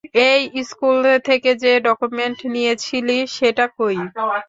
[0.27, 3.97] এই, স্কুল থেকে যে ডকুমেন্ট নিয়েছিলি, সেটা কই?